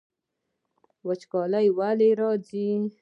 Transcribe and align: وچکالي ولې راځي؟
وچکالي 1.07 1.67
ولې 1.77 2.09
راځي؟ 2.19 2.67